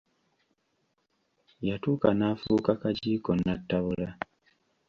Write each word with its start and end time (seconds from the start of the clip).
Yatuuka 1.67 2.07
n'afuuka 2.19 2.71
kagiiko 2.81 3.31
nattabula. 3.43 4.09